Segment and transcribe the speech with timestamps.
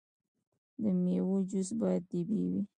[0.81, 2.61] د میوو جوس باید طبیعي وي.